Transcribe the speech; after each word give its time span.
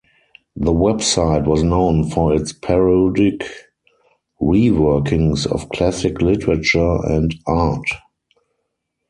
The 0.55 0.73
website 0.73 1.45
was 1.45 1.61
known 1.61 2.09
for 2.09 2.33
its 2.33 2.53
parodic 2.53 3.43
reworkings 4.41 5.45
of 5.45 5.69
classic 5.69 6.23
literature 6.23 7.05
and 7.05 7.35
art. 7.45 7.85